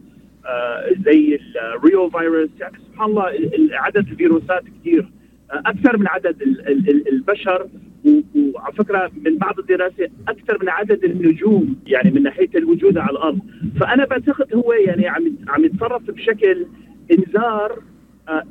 آه 0.46 0.90
زي 1.06 1.40
الريو 1.56 2.10
فيروس 2.10 2.50
يعني 2.60 2.78
سبحان 2.92 3.10
الله 3.10 3.24
عدد 3.72 4.08
الفيروسات 4.08 4.64
كثير 4.80 5.06
آه 5.52 5.64
أكثر 5.66 5.98
من 5.98 6.08
عدد 6.08 6.42
البشر. 7.12 7.68
وعلى 8.36 8.74
فكرة 8.74 9.12
من 9.26 9.38
بعض 9.38 9.60
الدراسات 9.60 10.12
أكثر 10.28 10.58
من 10.62 10.70
عدد 10.70 11.04
النجوم 11.04 11.76
يعني 11.88 12.12
من 12.12 12.24
ناحية 12.24 12.50
الوجود 12.56 12.98
على 12.98 13.12
الأرض. 13.12 13.40
فأنا 13.80 14.06
بعتقد 14.06 14.56
هو 14.56 14.74
يعني 14.74 15.08
عم 15.08 15.36
عم 15.48 15.66
يتصرف 15.66 16.12
بشكل 16.12 16.66
إنذار 17.12 17.72
آه 17.72 17.95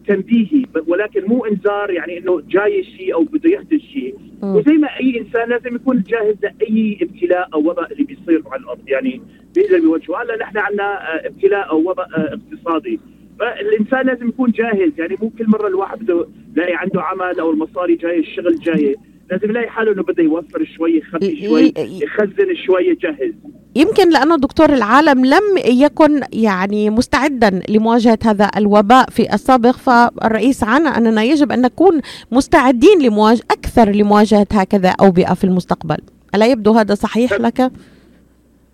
تنبيهي 0.08 0.64
ولكن 0.86 1.24
مو 1.26 1.44
انذار 1.44 1.90
يعني 1.90 2.18
إنه 2.18 2.42
جاي 2.48 2.84
شيء 2.84 3.14
أو 3.14 3.22
بده 3.24 3.50
يحدث 3.50 3.80
شيء. 3.80 4.14
وزي 4.42 4.72
ما 4.72 4.88
أي 5.00 5.20
إنسان 5.20 5.48
لازم 5.48 5.74
يكون 5.74 6.02
جاهز 6.08 6.36
لأي 6.42 6.98
ابتلاء 7.02 7.48
أو 7.54 7.60
وباء 7.70 7.92
اللي 7.92 8.04
بيصير 8.04 8.42
على 8.46 8.62
الأرض 8.62 8.88
يعني 8.88 9.20
بيقدر 9.54 9.78
بيواجهه 9.80 10.22
هلا 10.22 10.36
نحن 10.36 10.58
عندنا 10.58 11.14
آه 11.14 11.26
ابتلاء 11.26 11.70
أو 11.70 11.90
وباء 11.90 12.08
آه 12.16 12.38
اقتصادي. 12.38 13.00
فالإنسان 13.40 14.06
لازم 14.06 14.28
يكون 14.28 14.50
جاهز 14.50 14.92
يعني 14.98 15.16
مو 15.22 15.30
كل 15.38 15.46
مرة 15.48 15.68
الواحد 15.68 15.98
بده 15.98 16.26
لاقي 16.54 16.74
عنده 16.74 17.02
عمل 17.02 17.40
أو 17.40 17.50
المصاري 17.50 17.94
جاية 17.94 18.18
الشغل 18.18 18.58
جاية 18.58 18.94
لازم 19.30 19.50
يلاقي 19.50 19.70
حاله 19.70 19.92
إنه 19.92 20.02
بده 20.02 20.22
يوفر 20.22 20.64
شوي 20.76 20.98
يخبي 20.98 21.46
شوي 21.46 21.72
يخزن 21.76 22.54
شوي 22.66 22.86
يجهز 22.86 23.32
يمكن 23.76 24.10
لأنه 24.10 24.36
دكتور 24.36 24.72
العالم 24.72 25.24
لم 25.24 25.58
يكن 25.64 26.20
يعني 26.32 26.90
مستعدا 26.90 27.60
لمواجهة 27.68 28.18
هذا 28.24 28.50
الوباء 28.56 29.10
في 29.10 29.34
السابق 29.34 29.70
فالرئيس 29.70 30.64
عنا 30.64 30.98
أننا 30.98 31.22
يجب 31.22 31.52
أن 31.52 31.60
نكون 31.60 32.00
مستعدين 32.32 33.02
لمواجهة 33.02 33.42
أكثر 33.50 33.90
لمواجهة 33.90 34.46
هكذا 34.52 34.94
أوبئة 35.00 35.34
في 35.34 35.44
المستقبل. 35.44 35.96
ألا 36.34 36.46
يبدو 36.46 36.72
هذا 36.72 36.94
صحيح 36.94 37.32
لك؟ 37.32 37.72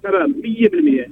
تمام 0.02 0.35
100% 0.42 1.09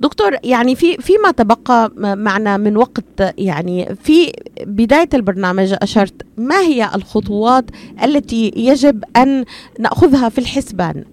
دكتور 0.00 0.36
يعني 0.44 0.76
في 0.76 0.96
فيما 0.96 1.30
تبقى 1.30 1.92
معنا 1.96 2.56
من 2.56 2.76
وقت 2.76 3.34
يعني 3.38 3.96
في 4.02 4.32
بداية 4.60 5.08
البرنامج 5.14 5.74
أشرت 5.82 6.22
ما 6.36 6.58
هي 6.60 6.90
الخطوات 6.94 7.64
التي 8.04 8.52
يجب 8.56 9.04
أن 9.16 9.44
نأخذها 9.78 10.28
في 10.28 10.38
الحسبان؟ 10.38 11.04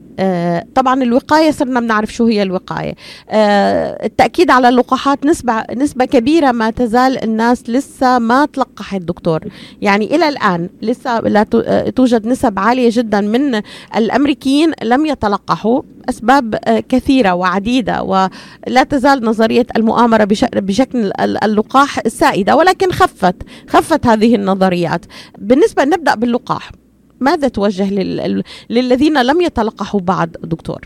طبعا 0.76 1.04
الوقاية 1.04 1.52
صرنا 1.52 1.80
بنعرف 1.80 2.14
شو 2.14 2.26
هي 2.26 2.44
الوقاية. 2.44 2.96
آه، 3.30 4.06
التأكيد 4.06 4.52
على 4.52 4.70
اللقاحات 4.70 5.26
نسبة, 5.26 5.64
نسبة 5.76 6.06
كبيرة 6.06 6.52
ما 6.52 6.70
تزال 6.70 7.24
الناس 7.24 7.70
لسه 7.70 8.20
ما 8.20 8.46
تلقحت 8.46 9.02
دكتور. 9.02 9.40
يعني 9.82 10.16
إلى 10.16 10.30
الآن 10.30 10.70
لسه 10.82 11.20
لا 11.20 11.46
آه، 11.56 11.90
توجد 11.90 12.28
نسب 12.28 12.60
عالية 12.60 12.90
جدا 12.94 13.22
من 13.22 13.62
الأمريكيين 13.96 14.72
لم 14.84 15.06
يتلقحوا 15.06 15.82
أسباب 16.10 16.56
كثيرة 16.90 17.34
وعديدة 17.34 18.04
ولا 18.04 18.84
تزال 18.90 19.26
نظرية 19.26 19.66
المؤامرة 19.78 20.24
بشكل 20.54 21.12
اللقاح 21.20 22.00
السائدة 22.06 22.56
ولكن 22.56 22.92
خفت 22.92 23.36
خفت 23.70 24.06
هذه 24.06 24.36
النظريات. 24.36 25.06
بالنسبة 25.38 25.84
نبدأ 25.84 26.16
باللقاح. 26.16 26.72
ماذا 27.22 27.48
توجه 27.48 27.94
لل... 27.94 28.44
للذين 28.70 29.22
لم 29.24 29.42
يتلقحوا 29.42 30.00
بعد 30.00 30.32
دكتور؟ 30.44 30.82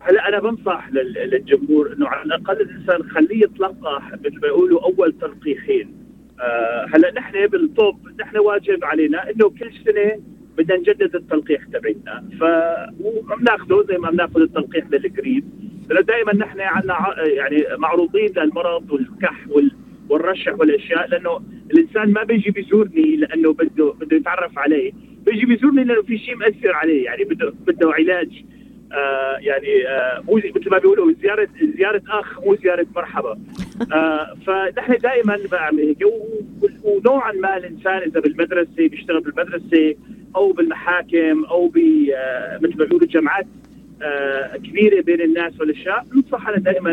هلا 0.00 0.28
أنا 0.28 0.40
بنصح 0.40 0.88
للجمهور 1.32 1.92
إنه 1.92 2.08
على 2.08 2.22
الأقل 2.22 2.60
الإنسان 2.60 3.10
خليه 3.10 3.44
يتلقح 3.44 4.12
مثل 4.12 4.40
ما 4.40 4.46
يقولوا 4.46 4.84
أول 4.84 5.14
تلقيحين. 5.20 5.94
آه 6.40 6.86
هلا 6.94 7.12
نحن 7.16 7.46
بالطب 7.46 7.98
نحن 8.20 8.38
واجب 8.38 8.84
علينا 8.84 9.30
إنه 9.30 9.50
كل 9.50 9.70
سنة 9.84 10.22
بدنا 10.58 10.78
نجدد 10.78 11.16
التلقيح 11.16 11.64
تبعنا. 11.64 12.24
ف 12.40 12.44
وبناخذه 13.00 13.84
زي 13.88 13.98
ما 13.98 14.10
بناخذ 14.10 14.40
التلقيح 14.40 14.84
للقريب. 14.90 15.44
لأنه 15.90 16.00
دائما 16.00 16.34
نحن 16.34 16.60
عندنا 16.60 16.96
يعني 17.18 17.64
معروضين 17.78 18.32
للمرض 18.36 18.92
والكح 18.92 19.48
وال 19.48 19.70
والرشح 20.08 20.54
والأشياء 20.54 21.08
لأنه 21.08 21.40
الإنسان 21.70 22.12
ما 22.12 22.22
بيجي 22.22 22.50
بيزورني 22.50 23.16
لأنه 23.16 23.52
بده 23.52 23.92
بده 24.00 24.16
يتعرف 24.16 24.58
عليه. 24.58 24.92
بيجي 25.26 25.46
بيزورني 25.46 25.84
لأنه 25.84 26.02
في 26.02 26.18
شيء 26.18 26.36
مأثر 26.36 26.72
عليه 26.72 27.04
يعني 27.04 27.24
بده 27.24 27.52
بده 27.66 27.92
علاج 27.92 28.44
آه 28.92 29.36
يعني 29.40 29.88
آه 29.88 30.22
مو 30.28 30.36
مثل 30.36 30.70
ما 30.70 30.78
بيقولوا 30.78 31.12
زياره 31.22 31.48
زيارة 31.76 32.02
أخ 32.08 32.40
مو 32.46 32.56
زيارة 32.56 32.86
مرحبا. 32.96 33.38
آه 33.92 34.36
فنحن 34.46 34.96
دائما 35.02 35.38
بعمل 35.52 35.78
هيك. 35.80 35.98
ونوعا 36.84 37.32
ما 37.32 37.56
الإنسان 37.56 37.98
إذا 38.02 38.20
بالمدرسة 38.20 38.88
بيشتغل 38.88 39.20
بالمدرسة 39.20 39.94
أو 40.36 40.52
بالمحاكم 40.52 41.44
أو 41.44 41.68
ب 41.68 41.78
آه 42.16 42.58
مثل 42.62 42.78
ما 42.78 42.84
بيقولوا 42.84 43.08
جامعات 43.08 43.46
آه 44.02 44.56
كبيرة 44.56 45.02
بين 45.02 45.20
الناس 45.20 45.60
والأشياء. 45.60 46.06
ننصح 46.14 46.48
أنا 46.48 46.58
دائما 46.58 46.90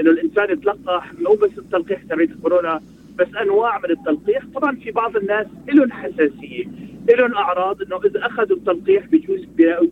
إنه 0.00 0.10
الإنسان 0.10 0.50
يتلقح 0.52 1.12
مو 1.20 1.34
بس 1.34 1.58
التلقيح 1.58 2.02
تبعت 2.02 2.28
الكورونا 2.28 2.80
بس 3.18 3.28
أنواع 3.42 3.78
من 3.78 3.90
التلقيح. 3.90 4.42
طبعا 4.54 4.76
في 4.76 4.90
بعض 4.90 5.16
الناس 5.16 5.46
لهم 5.68 5.92
حساسية 5.92 6.64
لهم 7.18 7.34
أعراض 7.34 7.82
إنه 7.82 8.00
إذا 8.04 8.26
أخذوا 8.26 8.56
التلقيح 8.56 9.06
بجوز 9.06 9.44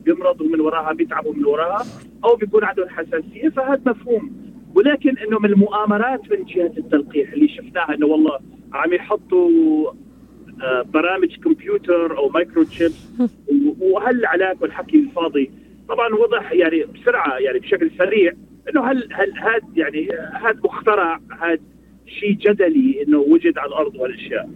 بيمرضوا 0.05 0.49
من 0.49 0.61
وراها 0.61 0.93
بيتعبوا 0.93 1.35
من 1.35 1.45
وراها 1.45 1.85
أو 2.25 2.37
بيكون 2.37 2.65
عندهم 2.65 2.89
حساسية 2.89 3.49
فهذا 3.49 3.81
مفهوم. 3.87 4.47
ولكن 4.75 5.19
إنه 5.19 5.39
من 5.39 5.51
المؤامرات 5.51 6.33
من 6.33 6.45
جهة 6.45 6.73
التلقيح 6.79 7.33
اللي 7.33 7.49
شفناها 7.49 7.95
إنه 7.95 8.07
والله 8.07 8.39
عم 8.73 8.93
يحطوا 8.93 9.93
آه، 10.63 10.83
برامج 10.83 11.37
كمبيوتر 11.37 12.19
أو 12.19 12.29
مايكرو 12.29 12.63
تشيبس 12.63 13.11
وهالعلاك 13.81 14.63
والحكي 14.63 14.97
الفاضي. 14.97 15.51
طبعا 15.89 16.15
وضح 16.15 16.53
يعني 16.53 16.85
بسرعة 16.85 17.39
يعني 17.39 17.59
بشكل 17.59 17.91
سريع 17.99 18.33
إنه 18.69 18.91
هل 18.91 19.09
هل 19.13 19.39
هذا 19.39 19.61
يعني 19.77 20.09
هذا 20.33 20.61
مخترع 20.65 21.21
هذا 21.41 21.59
شيء 22.07 22.33
جدلي 22.33 23.03
إنه 23.03 23.19
وجد 23.19 23.59
على 23.59 23.69
الأرض 23.69 23.95
وهالاشياء 23.97 24.51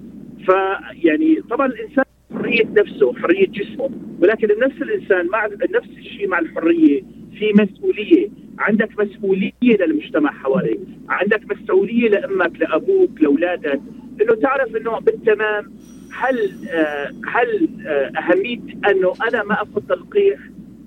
فيعني 0.46 1.42
طبعا 1.50 1.66
الإنسان 1.66 2.04
حرية 2.34 2.64
نفسه 2.76 3.12
حرية 3.14 3.46
جسمه. 3.46 3.90
ولكن 4.20 4.48
نفس 4.58 4.82
الإنسان 4.82 5.26
مع 5.26 5.46
نفس 5.46 5.88
الشيء 5.98 6.28
مع 6.28 6.38
الحرية 6.38 7.02
في 7.38 7.52
مسؤولية. 7.52 8.28
عندك 8.58 9.00
مسؤولية 9.00 9.52
للمجتمع 9.62 10.32
حواليك. 10.32 10.80
عندك 11.08 11.40
مسؤولية 11.52 12.08
لأمك 12.08 12.60
لأبوك 12.60 13.10
لأولادك. 13.20 13.80
إنه 14.22 14.34
تعرف 14.34 14.76
إنه 14.76 14.98
بالتمام 14.98 15.72
هل 16.14 16.50
آه 16.70 17.10
هل 17.26 17.68
آه 17.86 18.12
أهمية 18.18 18.58
إنه 18.90 19.12
أنا 19.28 19.44
ما 19.44 19.54
أخذ 19.54 19.80
تلقيح 19.88 20.38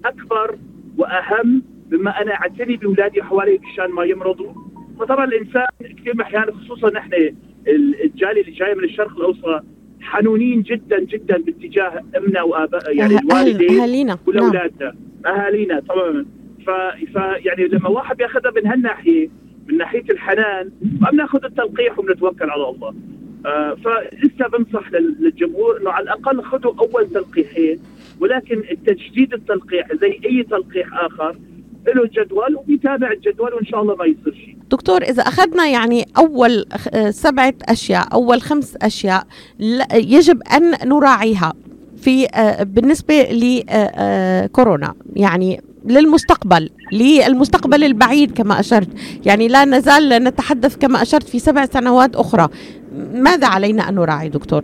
أكبر 0.06 0.58
وأهم 0.98 1.64
مما 1.92 2.22
أنا 2.22 2.34
أعتني 2.34 2.78
بأولادي 2.78 3.24
حوالي 3.24 3.60
مشان 3.74 3.92
ما 3.92 4.04
يمرضوا؟ 4.04 4.54
فطبعا 5.00 5.26
الإنسان 5.26 5.66
كثير 5.82 6.22
أحيانا 6.22 6.52
خصوصا 6.52 6.90
نحن 6.90 7.14
الجالية 8.04 8.42
اللي 8.42 8.52
جاية 8.52 8.74
من 8.76 8.84
الشرق 8.84 9.18
الأوسط 9.18 9.64
حنونين 10.02 10.62
جدا 10.62 11.00
جدا 11.00 11.38
باتجاه 11.38 12.04
أمنا 12.18 12.42
وآباء 12.44 12.96
يعني 12.96 13.18
الوالدين 13.20 13.80
أهالينا 13.80 14.18
والاولادنا 14.28 14.94
نعم. 15.26 15.36
أهالينا 15.36 15.80
طبعا 15.80 16.26
ف... 16.66 16.70
ف 17.14 17.16
يعني 17.46 17.68
لما 17.68 17.90
واحد 17.90 18.18
بياخذها 18.18 18.52
من 18.52 18.68
هالناحية 18.68 19.30
من 19.68 19.78
ناحية 19.78 20.04
الحنان 20.10 20.72
ما 21.02 21.10
بناخذ 21.12 21.46
التلقيح 21.46 22.00
وبنتوكل 22.00 22.50
على 22.50 22.70
الله. 22.70 22.94
آه 23.46 23.76
فلسه 23.76 24.48
بنصح 24.48 24.92
للجمهور 24.92 25.82
إنه 25.82 25.90
على 25.90 26.04
الأقل 26.04 26.42
خذوا 26.44 26.74
أول 26.80 27.10
تلقيحين 27.10 27.80
ولكن 28.20 28.64
التجديد 28.72 29.34
التلقيح 29.34 29.88
زي 30.02 30.20
أي 30.26 30.44
تلقيح 30.44 30.88
آخر 30.94 31.38
له 31.96 32.10
جدول 32.14 32.56
وبيتابع 32.56 33.12
الجدول 33.12 33.54
وإن 33.54 33.66
شاء 33.66 33.82
الله 33.82 33.96
ما 33.96 34.06
يصير 34.06 34.34
شيء. 34.34 34.53
دكتور 34.72 35.02
إذا 35.02 35.22
أخذنا 35.22 35.68
يعني 35.68 36.08
أول 36.18 36.66
سبعة 37.10 37.54
أشياء 37.70 38.14
أول 38.14 38.42
خمس 38.42 38.76
أشياء 38.82 39.28
يجب 39.94 40.42
أن 40.44 40.90
نراعيها 40.90 41.54
في 42.04 42.28
آه، 42.36 42.64
بالنسبة 42.64 43.22
لكورونا 43.22 44.86
آه، 44.86 44.90
آه، 44.90 44.96
يعني 45.16 45.62
للمستقبل 45.86 46.70
للمستقبل 46.94 47.84
البعيد 47.84 48.32
كما 48.32 48.60
أشرت. 48.60 48.90
يعني 49.26 49.48
لا 49.48 49.66
نزال 49.66 50.10
نتحدث 50.10 50.78
كما 50.78 51.02
أشرت 51.02 51.30
في 51.30 51.40
سبع 51.40 51.66
سنوات 51.66 52.16
أخرى. 52.16 52.50
ماذا 53.14 53.48
علينا 53.48 53.90
أن 53.90 53.96
نراعي 53.96 54.30
دكتور؟ 54.30 54.64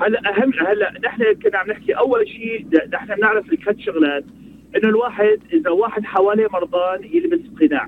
هلا 0.00 0.20
أهم 0.30 0.52
هلا 0.68 0.92
نحن 1.04 1.22
كنا 1.42 1.58
عم 1.58 1.70
نحكي 1.70 1.92
أول 1.92 2.28
شيء 2.28 2.66
نحن 2.92 3.14
بنعرف 3.14 3.46
ثلاث 3.64 3.78
شغلات. 3.78 4.24
إنه 4.76 4.88
الواحد 4.88 5.38
إذا 5.52 5.70
واحد 5.70 6.04
حواليه 6.04 6.46
مرضان 6.52 7.04
يلبس 7.12 7.40
قناع. 7.60 7.86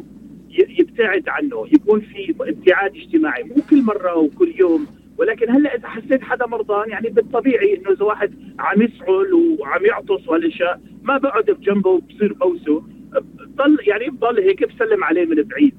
يبتعد 0.59 1.29
عنه 1.29 1.67
يكون 1.73 2.01
في 2.01 2.35
ابتعاد 2.41 2.97
اجتماعي 2.97 3.43
مو 3.43 3.55
كل 3.71 3.83
مرة 3.83 4.17
وكل 4.17 4.55
يوم. 4.59 4.87
ولكن 5.19 5.51
هلا 5.51 5.75
إذا 5.75 5.89
حسيت 5.89 6.23
حدا 6.23 6.47
مرضان 6.47 6.91
يعني 6.91 7.09
بالطبيعي 7.09 7.77
إنه 7.77 7.91
إذا 7.91 8.05
واحد 8.05 8.35
عم 8.59 8.83
يسعل 8.83 9.33
وعم 9.33 9.85
يعطس 9.85 10.29
وهالأشياء 10.29 10.81
ما 11.03 11.19
بقعد 11.19 11.51
بجنبه 11.51 11.91
وبصير 11.91 12.33
بوسه. 12.33 12.83
بضل 13.47 13.79
يعني 13.87 14.11
بضل 14.11 14.41
هيك 14.41 14.69
بسلم 14.69 15.05
عليه 15.05 15.27
من 15.27 15.43
بعيد. 15.43 15.75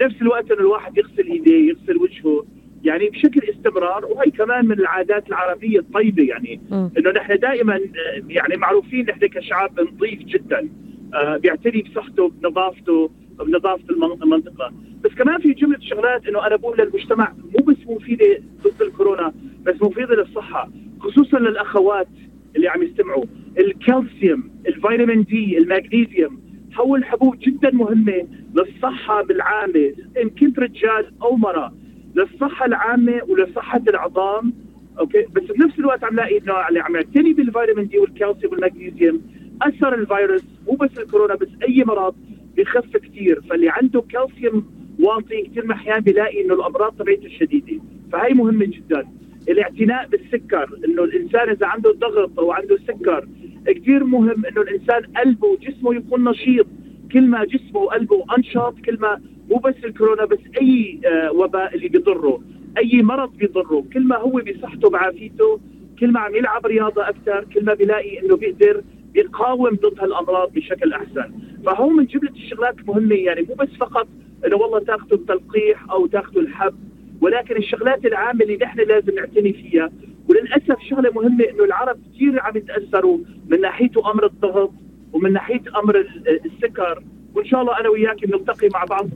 نفس 0.00 0.22
الوقت 0.22 0.50
إنه 0.50 0.60
الواحد 0.60 0.98
يغسل 0.98 1.26
إيديه 1.26 1.68
يغسل 1.68 1.96
وجهه. 1.96 2.46
يعني 2.84 3.08
بشكل 3.08 3.40
استمرار 3.50 4.04
وهي 4.04 4.30
كمان 4.30 4.66
من 4.66 4.78
العادات 4.78 5.28
العربية 5.28 5.78
الطيبة 5.78 6.22
يعني. 6.22 6.60
إنه 6.72 7.10
نحن 7.10 7.38
دائما 7.38 7.80
يعني 8.28 8.56
معروفين 8.56 9.06
نحن 9.06 9.26
كشعب 9.26 9.80
نظيف 9.80 10.18
جدا. 10.18 10.68
آه 11.14 11.36
بيعتني 11.36 11.82
بصحته 11.82 12.28
بنظافته. 12.28 13.10
بنظافه 13.44 13.84
المنطقة. 14.22 14.72
بس 15.04 15.10
كمان 15.10 15.38
في 15.40 15.52
جملة 15.52 15.78
شغلات 15.80 16.26
إنه 16.26 16.46
أنا 16.46 16.56
بقول 16.56 16.78
للمجتمع 16.78 17.32
مو 17.58 17.64
بس 17.64 17.76
مفيدة 17.86 18.38
ضد 18.64 18.82
الكورونا 18.82 19.32
بس 19.62 19.74
مفيدة 19.82 20.14
للصحة 20.14 20.70
خصوصا 21.00 21.38
للأخوات 21.38 22.08
اللي 22.56 22.68
عم 22.68 22.82
يستمعوا. 22.82 23.24
الكالسيوم 23.58 24.50
الفيتامين 24.66 25.22
دي 25.22 25.58
المغنيسيوم 25.58 26.40
هو 26.80 26.96
الحبوب 26.96 27.38
جدا 27.38 27.70
مهمة 27.70 28.28
للصحة 28.54 29.22
بالعامة 29.22 29.92
إن 30.22 30.30
كنت 30.30 30.58
رجال 30.58 31.06
أو 31.22 31.36
مرأة. 31.36 31.72
للصحة 32.14 32.66
العامة 32.66 33.20
ولصحة 33.28 33.82
العظام 33.88 34.52
okay؟ 34.98 35.22
بس 35.34 35.42
بنفس 35.42 35.78
الوقت 35.78 36.04
عم 36.04 36.16
لاقي 36.16 36.38
إنه 36.38 36.68
اللي 36.68 36.80
عم 36.80 36.94
يعتني 36.96 37.32
بالفيتامين 37.32 37.88
دي 37.88 37.98
والكالسيوم 37.98 38.52
والمغنيسيوم 38.52 39.20
أثر 39.62 39.94
الفيروس 39.94 40.42
مو 40.68 40.74
بس 40.76 40.98
الكورونا 40.98 41.34
بس 41.34 41.48
أي 41.68 41.84
مرض 41.86 42.14
بخف 42.58 42.96
كثير 42.96 43.40
فاللي 43.50 43.68
عنده 43.68 44.00
كالسيوم 44.00 44.66
واطي 45.00 45.42
كثير 45.42 45.72
أحيانا 45.72 46.00
بيلاقي 46.00 46.44
إنه 46.44 46.54
الأمراض 46.54 46.92
تبعته 46.98 47.28
شديده 47.28 47.82
فهي 48.12 48.34
مهمة 48.34 48.64
جدا. 48.64 49.08
الاعتناء 49.48 50.08
بالسكر 50.08 50.78
إنه 50.84 51.04
الإنسان 51.04 51.48
إذا 51.48 51.66
عنده 51.66 51.92
ضغط 51.92 52.38
أو 52.38 52.52
عنده 52.52 52.78
سكر 52.86 53.28
كثير 53.66 54.04
مهم 54.04 54.46
إنه 54.46 54.60
الإنسان 54.60 55.02
قلبه 55.16 55.48
وجسمه 55.48 55.94
يكون 55.94 56.24
نشيط. 56.24 56.66
كل 57.12 57.26
ما 57.26 57.44
جسمه 57.44 57.80
وقلبه 57.80 58.24
أنشط 58.38 58.74
كل 58.84 58.98
ما 59.00 59.20
مو 59.50 59.56
بس 59.56 59.74
الكورونا 59.84 60.24
بس 60.24 60.38
أي 60.60 61.00
آه، 61.06 61.32
وباء 61.32 61.74
اللي 61.74 61.88
بيضره 61.88 62.40
أي 62.78 63.02
مرض 63.02 63.36
بيضره 63.36 63.84
كل 63.92 64.02
ما 64.02 64.16
هو 64.16 64.30
بصحته 64.30 64.90
بعافيته 64.90 65.60
كل 66.00 66.12
ما 66.12 66.20
عم 66.20 66.34
يلعب 66.34 66.66
رياضة 66.66 67.08
أكثر 67.08 67.44
كل 67.54 67.64
ما 67.64 67.74
بيلاقي 67.74 68.20
إنه 68.20 68.36
بيقدر 68.36 68.82
بيقاوم 69.12 69.70
ضد 69.70 70.00
هالأمراض 70.00 70.52
بشكل 70.52 70.92
أحسن. 70.92 71.32
فهو 71.66 71.88
من 71.88 72.06
جملة 72.06 72.30
الشغلات 72.30 72.78
المهمه 72.78 73.14
يعني 73.14 73.42
مو 73.48 73.54
بس 73.54 73.68
فقط 73.80 74.08
إنه 74.46 74.56
والله 74.56 74.78
تاخذوا 74.78 75.18
التلقيح 75.18 75.90
أو 75.90 76.06
تاخذوا 76.06 76.42
الحب 76.42 76.74
ولكن 77.20 77.56
الشغلات 77.56 78.04
العامة 78.06 78.42
اللي 78.42 78.56
نحن 78.56 78.80
لازم 78.80 79.14
نعتني 79.14 79.52
فيها. 79.52 79.90
وللأسف 80.28 80.76
شغلة 80.90 81.10
مهمة 81.12 81.44
إنه 81.44 81.64
العرب 81.64 81.96
كثير 82.14 82.40
عم 82.40 82.56
يتأثروا 82.56 83.18
من 83.48 83.60
ناحية 83.60 83.90
أمر 84.12 84.26
الضغط 84.26 84.72
ومن 85.12 85.32
ناحية 85.32 85.62
أمر 85.76 86.06
السكر. 86.44 87.02
وإن 87.34 87.44
شاء 87.46 87.60
الله 87.60 87.80
أنا 87.80 87.88
وياك 87.88 88.24
نلتقي 88.24 88.68
مع 88.74 88.84
بعض 88.84 89.08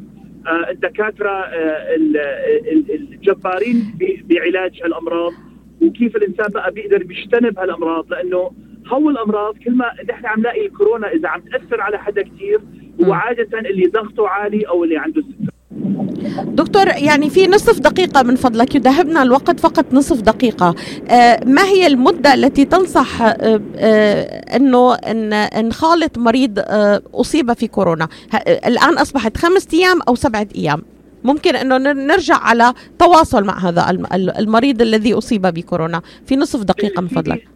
آه، 0.47 0.71
الدكاترة 0.71 1.31
آه، 1.31 1.95
الجبارين 2.95 3.95
بعلاج 4.25 4.83
الامراض 4.85 5.33
وكيف 5.83 6.17
الإنسان 6.17 6.47
بقى 6.55 6.73
بيقدر 6.73 7.03
بيجتنب 7.05 7.59
هالأمراض. 7.59 8.11
لأنه 8.11 8.51
هو 8.87 9.11
الأمراض 9.11 9.55
كل 9.65 9.77
ما 9.77 9.85
نحن 10.09 10.27
عم 10.27 10.41
نلاقي 10.41 10.67
الكورونا 10.67 11.13
إذا 11.13 11.29
عم 11.29 11.41
تأثر 11.41 11.81
على 11.81 11.99
حدا 11.99 12.23
كثير 12.23 12.61
هو 13.05 13.13
عادة 13.13 13.59
اللي 13.59 13.87
ضغطه 13.87 14.29
عالي 14.29 14.69
أو 14.69 14.85
اللي 14.85 14.97
عنده 14.97 15.23
سكر 15.23 15.53
دكتور 16.47 16.87
يعني 16.89 17.31
في 17.31 17.47
نصف 17.47 17.81
دقيقة 17.81 18.23
من 18.23 18.37
فضلك 18.37 18.75
يذهبنا 18.75 19.23
الوقت 19.23 19.61
فقط 19.61 19.85
نصف 19.93 20.21
دقيقة. 20.21 20.75
آه، 21.09 21.41
ما 21.47 21.63
هي 21.65 21.87
المدة 21.87 22.35
التي 22.35 22.65
تنصح 22.65 23.23
آه، 23.23 23.61
آه، 23.77 24.57
أنه 24.57 24.95
أن 24.95 25.69
نخالط 25.69 26.19
مريض 26.19 26.59
أصيب 27.15 27.53
في 27.53 27.67
كورونا؟ 27.69 28.09
الآن 28.49 28.99
أصبحت 28.99 29.37
خمسة 29.37 29.69
أيام 29.79 30.01
أو 30.09 30.15
سبعة 30.15 30.47
أيام. 30.57 30.83
ممكن 31.25 31.57
أنه 31.57 31.79
نرجع 31.93 32.37
على 32.37 32.75
تواصل 32.99 33.45
مع 33.45 33.59
هذا 33.59 33.91
المريض 34.15 34.83
الذي 34.83 35.15
أصيب 35.15 35.43
بكورونا. 35.43 36.03
في 36.27 36.37
نصف 36.37 36.63
دقيقة 36.63 37.01
من 37.01 37.09
فضلك. 37.09 37.52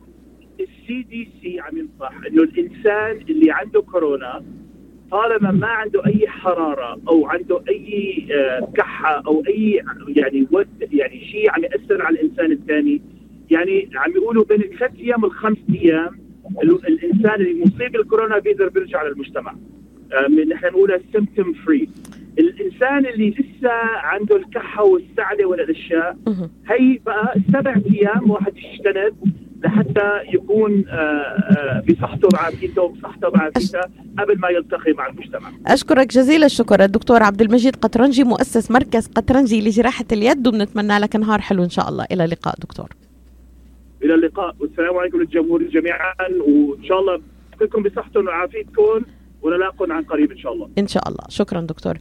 السي 0.86 1.02
دي 1.02 1.28
سي 1.42 1.60
عم 1.60 1.78
ينصح 1.78 2.12
انه 2.26 2.42
الإنسان 2.42 3.20
اللي 3.30 3.50
عنده 3.50 3.82
كورونا 3.82 4.44
طالما 5.10 5.50
ما 5.50 5.66
عنده 5.66 6.06
أي 6.06 6.28
حرارة 6.28 7.00
أو 7.08 7.26
عنده 7.26 7.60
أي 7.68 8.26
آه، 8.32 8.72
كحة 8.76 9.22
أو 9.26 9.42
أي 9.48 9.82
يعني 10.08 10.46
ود 10.52 10.68
يعني 10.92 11.20
شيء 11.20 11.50
عم 11.50 11.64
يأثر 11.64 12.02
على 12.02 12.20
الإنسان 12.20 12.52
الثاني 12.52 13.02
يعني 13.50 13.90
عم 13.94 14.10
يقولوا 14.10 14.44
بين 14.44 14.62
الثلاث 14.62 14.90
أيام 15.00 15.22
والخمس 15.24 15.58
أيام 15.74 16.18
الإنسان 16.62 17.34
اللي 17.34 17.60
مصيب 17.64 17.92
بالكورونا 17.92 18.38
بيقدر 18.38 18.68
بيرجع 18.68 19.02
للمجتمع 19.02 19.54
آه، 20.12 20.28
نحن 20.28 20.66
نقولها 20.66 21.00
symptom 21.12 21.52
free 21.52 21.88
الإنسان 22.38 23.06
اللي 23.06 23.30
لسه 23.30 23.72
عنده 23.96 24.36
الكحة 24.36 24.84
والسعلة 24.84 25.44
والأشياء 25.46 26.16
هي 26.68 26.98
بقى 27.06 27.34
سبع 27.52 27.76
أيام 27.92 28.30
واحد 28.30 28.52
يجتنب 28.56 29.16
لحتى 29.66 30.20
يكون 30.34 30.84
آه، 30.88 30.94
آه، 30.94 31.82
بصحته 31.88 32.28
وعافيته 32.34 32.82
وبصحته 32.82 33.28
وعافيته 33.28 33.80
قبل 34.18 34.38
ما 34.38 34.48
يلتقي 34.48 34.92
مع 34.92 35.06
المجتمع. 35.06 35.50
أشكرك 35.66 36.06
جزيل 36.06 36.44
الشكر 36.44 36.84
الدكتور 36.84 37.22
عبد 37.22 37.40
المجيد 37.40 37.76
قطرنجي 37.76 38.24
مؤسس 38.24 38.70
مركز 38.70 39.06
قطرنجي 39.06 39.68
لجراحة 39.68 40.04
اليد 40.12 40.46
وبنتمنى 40.48 40.98
لك 40.98 41.16
نهار 41.16 41.40
حلو 41.40 41.64
إن 41.64 41.70
شاء 41.70 41.88
الله 41.88 42.06
إلى 42.12 42.24
اللقاء 42.24 42.54
دكتور. 42.58 42.88
إلى 44.02 44.14
اللقاء 44.14 44.54
والسلام 44.60 44.96
عليكم 44.96 45.18
للجمهور 45.18 45.62
جميعا 45.62 46.14
وإن 46.48 46.84
شاء 46.84 47.00
الله 47.00 47.20
كلكم 47.58 47.82
بصحتكم 47.82 48.26
وعافيتكم 48.26 49.02
ونلاقكم 49.42 49.92
عن 49.92 50.02
قريب 50.02 50.30
إن 50.32 50.38
شاء 50.38 50.52
الله. 50.52 50.68
إن 50.78 50.86
شاء 50.86 51.08
الله 51.08 51.24
شكرا 51.28 51.60
دكتور. 51.60 51.94